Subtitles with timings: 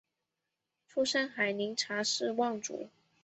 [0.87, 2.89] 出身海宁查氏望族。